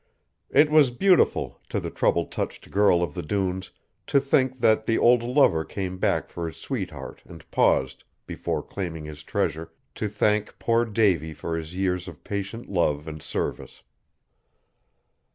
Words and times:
It 0.49 0.71
was 0.71 0.89
beautiful, 0.89 1.59
to 1.69 1.79
the 1.79 1.91
trouble 1.91 2.25
touched 2.25 2.71
girl 2.71 3.03
of 3.03 3.13
the 3.13 3.21
dunes, 3.21 3.69
to 4.07 4.19
think 4.19 4.59
that 4.59 4.87
the 4.87 4.97
old 4.97 5.21
lover 5.21 5.63
came 5.63 5.99
back 5.99 6.27
for 6.27 6.47
his 6.47 6.57
sweetheart 6.57 7.21
and 7.23 7.45
paused, 7.51 8.03
before 8.25 8.63
claiming 8.63 9.05
his 9.05 9.21
treasure, 9.21 9.71
to 9.93 10.07
thank 10.09 10.57
poor 10.57 10.85
Davy 10.85 11.35
for 11.35 11.55
his 11.55 11.75
years 11.75 12.07
of 12.07 12.23
patient 12.23 12.67
love 12.67 13.07
and 13.07 13.21
service. 13.21 13.83